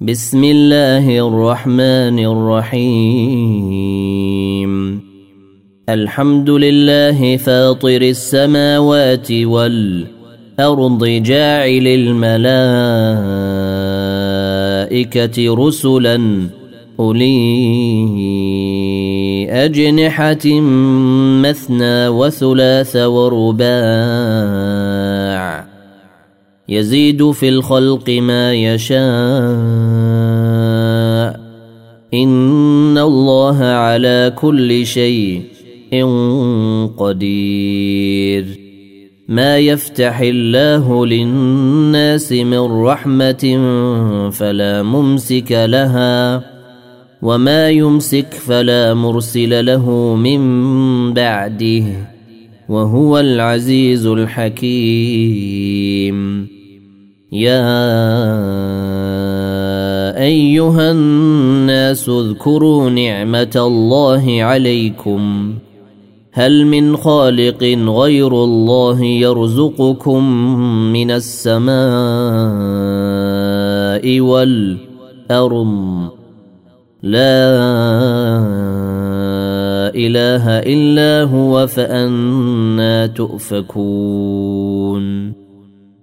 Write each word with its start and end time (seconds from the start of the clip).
بسم 0.00 0.44
الله 0.44 1.08
الرحمن 1.08 2.18
الرحيم. 2.20 3.72
الحمد 5.88 6.50
لله 6.50 7.36
فاطر 7.36 8.02
السماوات 8.02 9.32
والأرض 9.32 11.04
جاعل 11.04 11.86
الملائكة 11.86 12.36
رسلا 15.54 16.48
أولي 17.00 17.46
أجنحة 19.50 20.60
مثنى 21.40 22.08
وثلاث 22.08 22.96
ورباع. 22.96 23.66
يزيد 26.68 27.30
في 27.30 27.48
الخلق 27.48 28.10
ما 28.10 28.54
يشاء. 28.54 28.96
إن 32.14 32.98
الله 32.98 33.64
على 33.64 34.32
كل 34.36 34.86
شيء 34.86 35.42
قدير. 36.98 38.44
ما 39.28 39.58
يفتح 39.58 40.20
الله 40.20 41.06
للناس 41.06 42.32
من 42.32 42.58
رحمة 42.58 43.60
فلا 44.32 44.82
ممسك 44.82 45.52
لها 45.52 46.44
وما 47.22 47.70
يمسك 47.70 48.34
فلا 48.34 48.94
مرسل 48.94 49.66
له 49.66 50.14
من 50.14 51.12
بعده 51.14 51.84
وهو 52.68 53.18
العزيز 53.18 54.06
الحكيم. 54.06 55.36
يا 57.32 57.66
أيها 60.22 60.90
الناس 60.90 62.08
اذكروا 62.08 62.90
نعمة 62.90 63.52
الله 63.56 64.42
عليكم. 64.42 65.54
هل 66.32 66.66
من 66.66 66.96
خالق 66.96 67.64
غير 67.88 68.44
الله 68.44 69.04
يرزقكم 69.04 70.24
من 70.92 71.10
السماء 71.10 71.80
والأرض؟ 74.20 76.10
لا 77.02 77.46
إله 79.94 80.58
إلا 80.58 81.22
هو 81.30 81.66
فأنا 81.66 83.06
تؤفكون. 83.06 84.66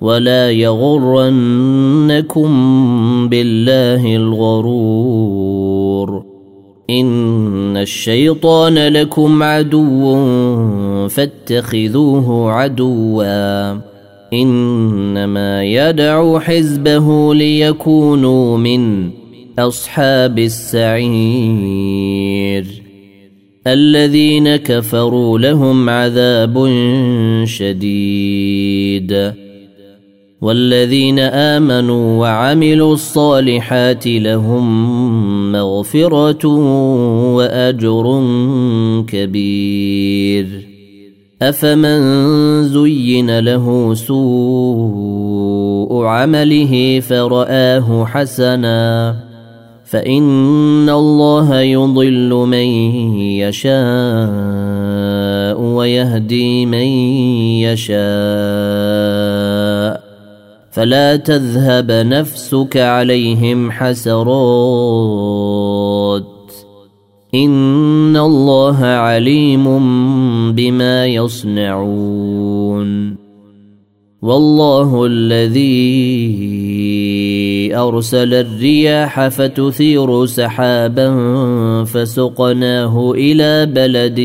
ولا 0.00 0.50
يغرنكم 0.50 2.48
بالله 3.28 4.16
الغرور. 4.16 5.58
إن 6.90 7.76
الشيطان 7.76 8.78
لكم 8.78 9.42
عدو 9.42 10.16
فاتخذوه 11.08 12.52
عدوا. 12.52 13.72
إنما 14.32 15.64
يدعو 15.64 16.40
حزبه 16.40 17.34
ليكونوا 17.34 18.58
من 18.58 19.10
أصحاب 19.58 20.38
السعير. 20.38 22.64
الذين 23.66 24.56
كفروا 24.56 25.38
لهم 25.38 25.90
عذاب 25.90 26.68
شديد. 27.44 29.32
والذين 30.40 31.18
آمنوا 31.18 32.20
وعملوا 32.20 32.94
الصالحات 32.94 34.06
لهم 34.06 35.52
مغفرة 35.52 36.46
وأجر 37.34 38.22
كبير. 39.08 40.46
أفمن 41.42 42.64
زين 42.64 43.38
له 43.38 43.94
سوء 43.94 46.04
عمله 46.04 47.00
فرآه 47.00 48.04
حسنا. 48.04 49.16
فإن 49.84 50.88
الله 50.88 51.60
يضل 51.60 52.30
من 52.30 52.66
يشاء 53.16 53.78
ويهدي 55.60 56.66
من 56.66 56.86
يشاء. 57.66 57.98
فلا 60.78 61.16
تذهب 61.16 61.90
نفسك 61.90 62.76
عليهم 62.76 63.70
حسرات. 63.70 64.22
إن 67.34 68.16
الله 68.16 68.84
عليم 68.84 69.64
بما 70.52 71.06
يصنعون. 71.06 73.16
والله 74.22 75.06
الذي 75.06 75.66
أرسل 77.76 78.34
الرياح 78.34 79.28
فتثير 79.28 80.26
سحابا 80.26 81.14
فسقناه 81.84 83.12
إلى 83.12 83.66
بلد 83.66 84.20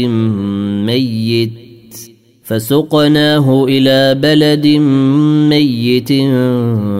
ميت. 0.86 1.63
فسقناه 2.44 3.66
إلى 3.70 4.16
بلد 4.16 4.68
ميت 5.50 6.10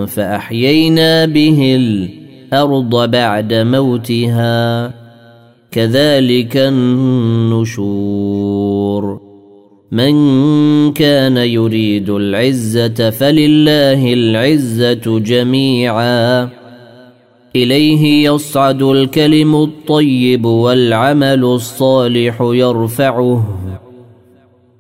فأحيينا 0.10 1.26
به 1.26 1.76
الأرض 1.76 3.10
بعد 3.10 3.54
موتها. 3.54 4.94
كذلك 5.72 6.58
النشور. 6.58 7.74
من 9.92 10.14
كان 10.92 11.38
يريد 11.38 12.10
العزة 12.10 13.10
فلله 13.10 14.14
العزة 14.14 15.20
جميعا. 15.20 16.50
إليه 17.56 18.30
يصعد 18.30 18.82
الكلم 18.82 19.56
الطيب 19.56 20.46
والعمل 20.46 21.44
الصالح 21.44 22.42
يرفعه. 22.42 23.48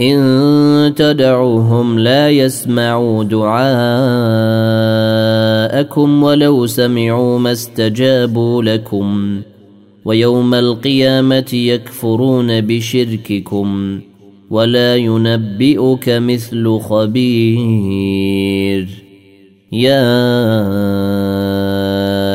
إن 0.00 0.92
تدعوهم 0.96 1.98
لا 1.98 2.30
يسمعوا 2.30 3.24
دعاءكم 3.24 3.62
ولو 6.22 6.66
سمعوا 6.66 7.38
ما 7.38 7.52
استجابوا 7.52 8.62
لكم 8.62 9.40
ويوم 10.04 10.54
القيامة 10.54 11.50
يكفرون 11.52 12.60
بشرككم 12.60 14.00
ولا 14.50 14.96
ينبئك 14.96 16.08
مثل 16.08 16.78
خبير. 16.78 18.24
يا 19.72 20.04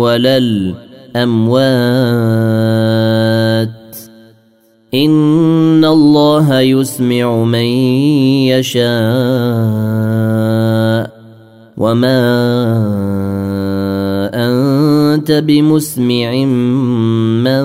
ولا 0.00 0.36
الاموات 0.36 1.60
إن 4.94 5.84
الله 5.84 6.60
يسمع 6.60 7.44
من 7.44 7.64
يشاء. 8.48 8.90
وما 11.76 12.20
أنت 14.34 15.32
بمسمع 15.32 16.44
من 17.44 17.64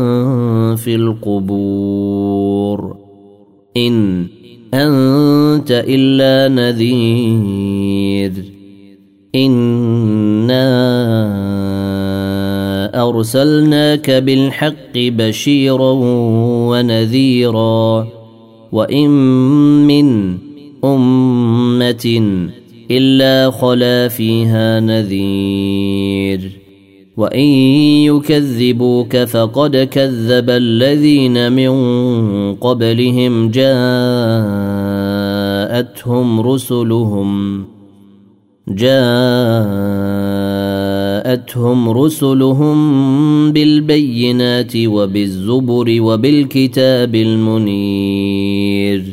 في 0.75 0.95
القبور. 0.95 2.97
إن 3.77 4.27
أنت 4.73 5.83
إلا 5.87 6.55
نذير. 6.55 8.31
أنا 9.35 9.74
أرسلناك 13.09 14.11
بالحق 14.11 14.95
بشيرا 14.95 15.91
ونذيرا 16.69 18.07
وإن 18.71 19.09
من 19.87 20.37
أمة 20.83 22.21
إلا 22.91 23.51
خلا 23.51 24.07
فيها 24.07 24.79
نذير 24.79 26.65
وإن 27.17 27.45
يكذبوك 28.09 29.17
فقد 29.17 29.77
كذب 29.77 30.49
الذين 30.49 31.51
من 31.51 31.71
قبلهم 32.55 33.51
جاءتهم 33.51 33.75
رسلهم 36.41 37.65
جاءتهم 38.67 39.89
رسلهم 41.89 42.77
بالبينات 43.51 44.73
وبالزبر 44.75 46.01
وبالكتاب 46.01 47.15
المنير. 47.15 49.03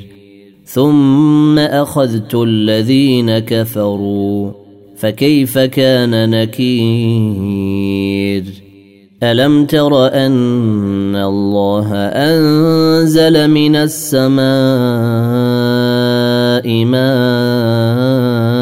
ثم 0.64 1.58
أخذت 1.58 2.34
الذين 2.34 3.38
كفروا 3.38 4.50
فكيف 4.96 5.58
كان 5.58 6.30
نكير؟ 6.30 7.82
ألم 9.22 9.64
تر 9.64 10.06
أن 10.06 11.16
الله 11.16 11.94
أنزل 11.96 13.50
من 13.50 13.76
السماء 13.76 14.42
ماء 16.84 18.61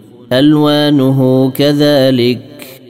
ألوانه 0.31 1.49
كذلك. 1.49 2.81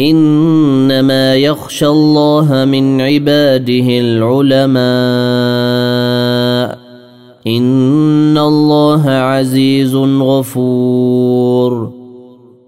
إنما 0.00 1.36
يخشى 1.36 1.86
الله 1.86 2.64
من 2.64 3.00
عباده 3.00 3.86
العلماء. 3.88 4.76
إن 7.46 8.38
الله 8.38 9.10
عزيز 9.10 9.94
غفور. 9.94 11.95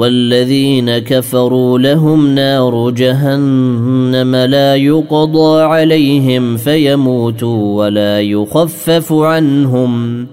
والذين 0.00 0.98
كفروا 0.98 1.78
لهم 1.78 2.34
نار 2.34 2.90
جهنم 2.90 4.36
لا 4.36 4.76
يقضى 4.76 5.62
عليهم 5.62 6.56
فيموتوا 6.56 7.78
ولا 7.78 8.20
يخفف 8.20 9.12
عنهم 9.12 10.26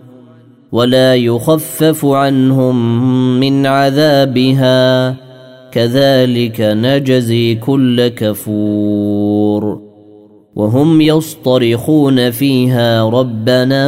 ولا 0.72 1.16
يخفف 1.16 2.06
عنهم 2.06 3.00
من 3.40 3.66
عذابها 3.66 5.16
كذلك 5.72 6.62
نجزي 6.62 7.56
كل 7.56 8.08
كفور 8.08 9.82
وهم 10.56 11.02
يصطرخون 11.02 12.32
فيها 12.32 13.04
ربنا 13.04 13.88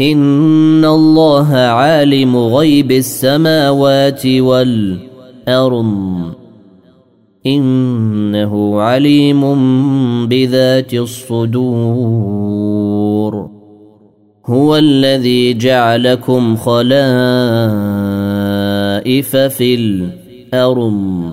ان 0.00 0.84
الله 0.84 1.56
عالم 1.56 2.36
غيب 2.36 2.92
السماوات 2.92 4.26
والارض. 4.26 5.86
انه 7.46 8.80
عليم 8.80 9.42
بذات 10.26 10.94
الصدور. 10.94 11.58
هو 14.46 14.76
الذي 14.76 15.54
جعلكم 15.54 16.56
خلائف 16.56 16.96
في 19.36 19.74
الأرض. 19.74 21.32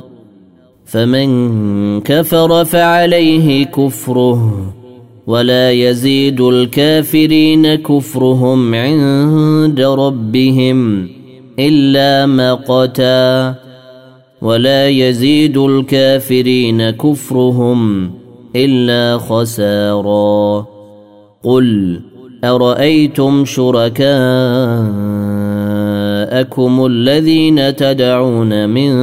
فمن 0.86 2.02
كفر 2.02 2.66
فعليه 2.66 3.66
كفره. 3.66 4.74
ولا 5.28 5.72
يزيد 5.72 6.42
الكافرين 6.42 7.76
كفرهم 7.76 8.76
عند 8.76 9.82
ربهم 9.82 11.10
إلا 11.60 12.26
مقتا. 12.26 13.56
ولا 14.42 14.90
يزيد 14.90 15.58
الكافرين 15.58 16.90
كفرهم 16.90 18.12
إلا 18.56 19.18
خسارا. 19.18 20.66
قل 21.44 22.00
أرأيتم 22.44 23.46
شركاءكم 23.46 24.06
الذين 26.86 27.76
تدعون 27.76 28.70
من 28.70 28.94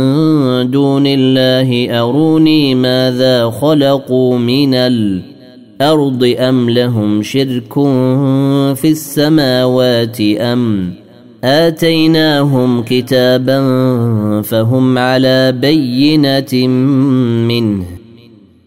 دون 0.71 1.07
الله 1.07 2.01
أروني 2.01 2.75
ماذا 2.75 3.51
خلقوا 3.51 4.39
من 4.39 4.75
الأرض 4.75 5.32
الأرض 5.83 6.35
أم 6.39 6.71
لهم 6.71 7.23
شرك 7.23 7.75
في 8.75 8.91
السماوات 8.91 10.21
أم 10.21 10.95
آتيناهم 11.45 12.83
كتابا 12.83 13.61
فهم 14.43 14.99
على 14.99 15.53
بينة 15.53 16.67
منه 17.49 17.85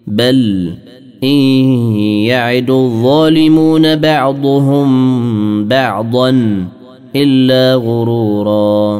بل 0.08 0.72
إن 1.24 1.66
يعد 2.28 2.70
الظالمون 2.70 3.96
بعضهم 3.96 4.88
بعضا 5.68 6.30
إلا 7.16 7.76
غرورا 7.76 8.98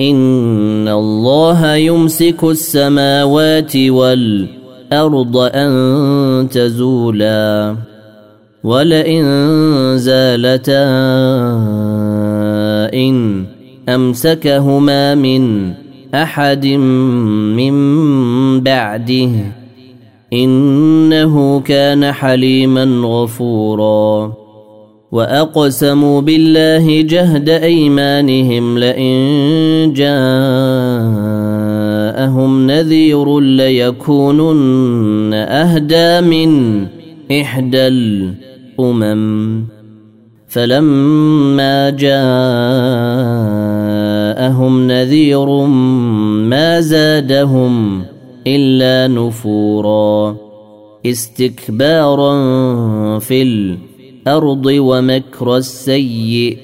إن 0.00 0.88
الله 0.88 1.74
يمسك 1.74 2.44
السماوات 2.44 3.76
والارض 3.76 4.53
الأرض 4.94 5.36
أن 5.36 6.48
تزولا 6.48 7.76
ولئن 8.64 9.24
زالتا 9.98 10.84
إن 12.94 13.44
أمسكهما 13.88 15.14
من 15.14 15.72
أحد 16.14 16.66
من 17.56 17.74
بعده 18.60 19.30
إنه 20.32 21.60
كان 21.60 22.12
حليما 22.12 22.84
غفورا 23.04 24.32
وأقسموا 25.12 26.20
بالله 26.20 27.02
جهد 27.02 27.48
أيمانهم 27.48 28.78
لئن 28.78 29.92
جاءهم 32.34 32.66
نذير 32.66 33.40
ليكونن 33.40 35.34
أهدى 35.34 36.20
من 36.20 36.80
إحدى 37.40 37.86
الأمم. 37.86 39.64
فلما 40.48 41.90
جاءهم 41.90 42.14
نذير 44.86 45.46
ما 46.50 46.80
زادهم 46.80 48.04
إلا 48.46 49.14
نفورا. 49.14 50.36
استكبارا 51.06 52.34
في 53.18 53.42
الأرض 53.42 54.66
ومكر 54.66 55.56
السيء. 55.56 56.63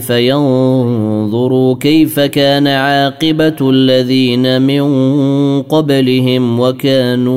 فينظروا 0.00 1.74
كيف 1.74 2.20
كان 2.20 2.66
عاقبة 2.66 3.70
الذين 3.70 4.62
من 4.62 4.82
قبلهم 5.62 6.60
وكانوا 6.60 7.30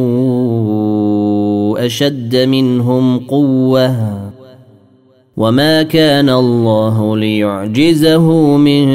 أشد 1.86 2.36
منهم 2.36 3.19
قوة. 3.19 4.19
وما 5.38 5.83
كان 5.83 6.29
الله 6.29 7.17
ليعجزه 7.17 8.57
من 8.57 8.88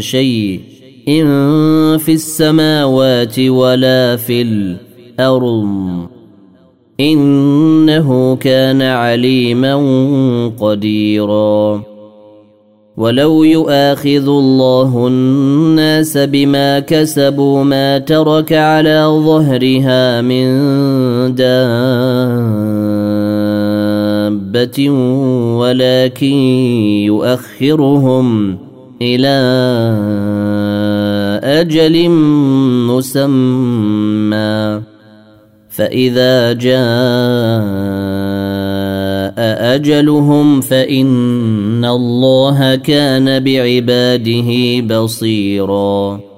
شيء 0.00 0.60
إن 1.08 1.98
في 1.98 2.12
السماوات 2.12 3.38
ولا 3.38 4.16
في 4.16 4.42
الأرض. 4.42 5.66
إنه 7.00 8.36
كان 8.36 8.82
عليما 8.82 9.76
قديرا. 10.60 11.95
ولو 12.96 13.44
يؤاخذ 13.44 14.28
الله 14.28 15.06
الناس 15.06 16.18
بما 16.18 16.80
كسبوا 16.80 17.64
ما 17.64 17.98
ترك 17.98 18.52
على 18.52 19.04
ظهرها 19.04 20.20
من 20.20 20.46
دابة 21.34 21.70
ولكن 25.60 26.36
يؤخرهم 27.04 28.58
إلى 29.02 29.36
أجل 31.44 32.08
مسمى 32.88 34.82
فإذا 35.68 36.52
جاء 36.52 38.25
أجلهم 39.38 40.60
فإن 40.60 41.84
الله 41.84 42.74
كان 42.74 43.44
بعباده 43.44 44.80
بصيراً 44.80 46.35